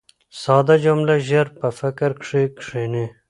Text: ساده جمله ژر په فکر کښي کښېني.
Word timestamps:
ساده 0.41 0.75
جمله 0.85 1.13
ژر 1.27 1.47
په 1.59 1.67
فکر 1.79 2.09
کښي 2.21 2.43
کښېني. 2.57 3.05